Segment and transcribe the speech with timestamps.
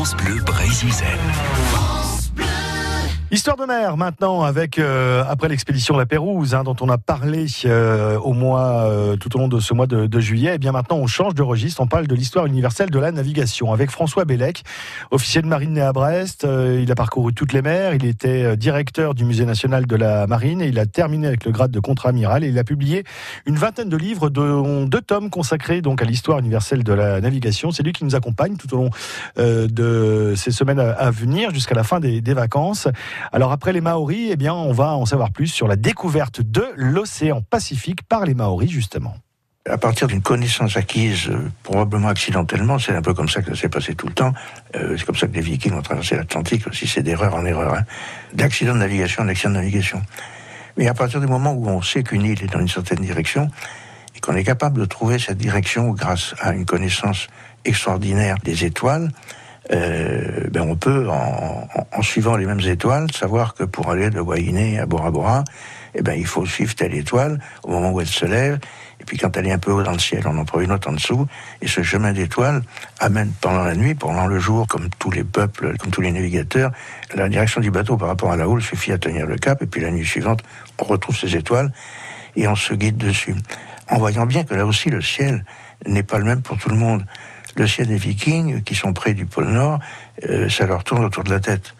[0.00, 0.88] France Bleu Brésil.
[3.32, 7.46] Histoire de mer maintenant avec euh, après l'expédition La Pérouse hein, dont on a parlé
[7.64, 10.50] euh, au mois euh, tout au long de ce mois de, de, juillet.
[10.50, 13.12] Et eh bien maintenant on change de registre, on parle de l'histoire universelle de la
[13.12, 14.64] navigation avec François Bellec,
[15.12, 16.44] officier de marine né à Brest.
[16.44, 20.60] il a parcouru toutes les mers, il était directeur du musée national de la marine
[20.60, 23.04] et il a terminé avec le grade de contre-amiral et il a publié
[23.46, 27.70] une vingtaine de livres dont deux tomes consacrés donc à l'histoire universelle de la navigation.
[27.70, 28.90] C'est lui qui nous accompagne tout au long
[29.36, 32.88] de ces semaines à, venir jusqu'à la fin des, des vacances.
[33.32, 36.64] Alors après les Maoris, eh bien, on va en savoir plus sur la découverte de
[36.76, 39.14] l'océan Pacifique par les Maoris, justement
[39.68, 43.60] à partir d'une connaissance acquise, euh, probablement accidentellement, c'est un peu comme ça que ça
[43.60, 44.32] s'est passé tout le temps.
[44.74, 47.74] Euh, c'est comme ça que les Vikings ont traversé l'Atlantique aussi, c'est d'erreur en erreur,
[47.74, 47.84] hein.
[48.32, 50.02] d'accident de navigation en accident de navigation.
[50.76, 53.50] Mais à partir du moment où on sait qu'une île est dans une certaine direction,
[54.16, 57.28] et qu'on est capable de trouver cette direction grâce à une connaissance
[57.64, 59.10] extraordinaire des étoiles,
[59.72, 64.78] euh, ben on peut, en, suivant les mêmes étoiles, savoir que pour aller de Guayiné
[64.78, 65.44] à Bora Bora,
[65.94, 68.58] eh ben, il faut suivre telle étoile au moment où elle se lève,
[69.00, 70.72] et puis quand elle est un peu haut dans le ciel, on en prend une
[70.72, 71.26] autre en dessous,
[71.60, 72.62] et ce chemin d'étoiles
[73.00, 76.70] amène pendant la nuit, pendant le jour, comme tous les peuples, comme tous les navigateurs,
[77.14, 79.66] la direction du bateau par rapport à la houle suffit à tenir le cap, et
[79.66, 80.42] puis la nuit suivante,
[80.78, 81.72] on retrouve ces étoiles,
[82.36, 83.34] et on se guide dessus.
[83.88, 85.44] En voyant bien que là aussi, le ciel
[85.86, 87.04] n'est pas le même pour tout le monde
[87.60, 89.80] le ciel des Vikings, qui sont près du pôle Nord,
[90.28, 91.74] euh, ça leur tourne autour de la tête.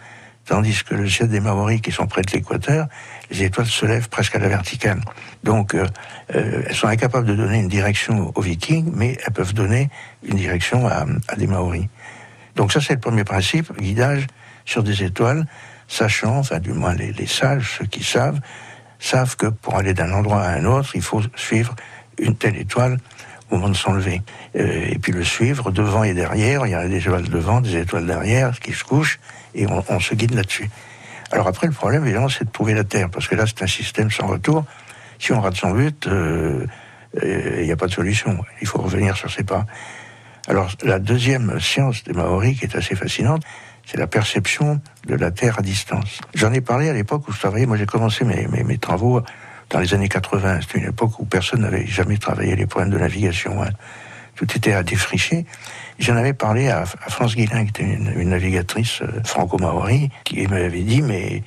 [0.44, 2.86] Tandis que le ciel des Maoris, qui sont près de l'équateur,
[3.30, 5.00] les étoiles se lèvent presque à la verticale.
[5.44, 5.86] Donc, euh,
[6.34, 9.90] euh, elles sont incapables de donner une direction aux Vikings, mais elles peuvent donner
[10.22, 11.06] une direction à,
[11.36, 11.86] des Maoris.
[12.56, 14.26] Donc ça, c'est le premier principe, guidage
[14.64, 15.46] sur des étoiles,
[15.88, 18.40] sachant, enfin du moins les, sages, ceux qui savent,
[18.98, 21.74] savent que pour aller d'un endroit à un autre, il faut suivre
[22.18, 22.98] une telle étoile
[23.50, 24.22] moment de s'enlever.
[24.56, 26.66] Euh, et puis le suivre devant et derrière.
[26.66, 29.18] Il y a des étoiles devant, des étoiles derrière qui se couchent
[29.54, 30.70] et on, se guide là-dessus.
[31.32, 33.68] Alors après, le problème, évidemment, c'est de trouver la Terre, parce que là, c'est un
[33.68, 34.64] système sans retour.
[35.18, 36.66] Si on rate son but, euh,
[37.22, 38.42] euh, il n'y a pas de solution.
[38.60, 39.66] Il faut revenir sur ses pas.
[40.48, 43.42] Alors, la deuxième science des Maoris, qui est assez fascinante,
[43.86, 46.20] c'est la perception de la Terre à distance.
[46.34, 47.66] J'en ai parlé à l'époque où je travaillais.
[47.66, 49.22] Moi, j'ai commencé mes, mes travaux
[49.70, 50.60] dans les années 80.
[50.60, 53.62] C'était une époque où personne n'avait jamais travaillé les problèmes de navigation.
[53.62, 53.70] Hein.
[54.34, 55.46] Tout était à défricher.
[55.98, 61.02] J'en avais parlé à, France Guilin, qui était une, navigatrice euh, franco-maori, qui m'avait dit,
[61.02, 61.42] mais,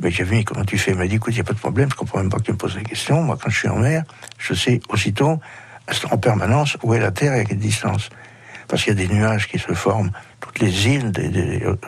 [0.00, 1.58] mais j'ai vu, comment tu fais Il m'a dit, écoute, il n'y a pas de
[1.58, 3.22] problème, je comprends même pas que tu me poses la question.
[3.22, 4.04] Moi, quand je suis en mer,
[4.38, 5.38] je sais aussitôt,
[6.10, 8.08] en permanence, où est la Terre et à quelle distance.
[8.70, 10.12] Parce qu'il y a des nuages qui se forment.
[10.38, 11.12] Toutes les îles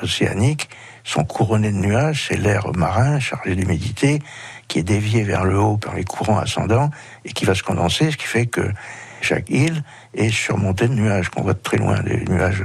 [0.03, 0.69] océaniques
[1.05, 2.27] sont couronnées de nuages.
[2.29, 4.21] C'est l'air marin chargé d'humidité
[4.67, 6.91] qui est dévié vers le haut par les courants ascendants
[7.25, 8.73] et qui va se condenser, ce qui fait que
[9.21, 9.85] chaque île
[10.15, 12.65] est surmontée de nuages qu'on voit de très loin, des nuages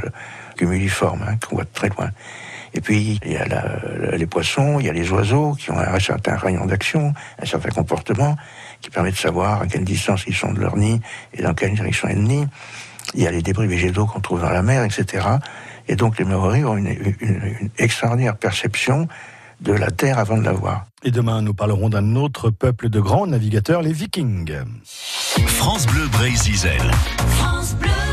[0.57, 2.09] cumuliformes hein, qu'on voit de très loin.
[2.73, 5.99] Et puis, il y a les poissons, il y a les oiseaux qui ont un
[5.99, 8.35] certain rayon d'action, un certain comportement
[8.81, 10.99] qui permet de savoir à quelle distance ils sont de leur nid
[11.33, 12.47] et dans quelle direction le nid.
[13.13, 15.27] Il y a les débris végétaux qu'on trouve dans la mer, etc.
[15.87, 19.07] Et donc les Maoris ont une, une extraordinaire perception
[19.61, 20.85] de la Terre avant de la voir.
[21.03, 24.53] Et demain, nous parlerons d'un autre peuple de grands navigateurs, les Vikings.
[25.47, 26.59] France Bleu Brésil.
[27.37, 28.06] France Bleu.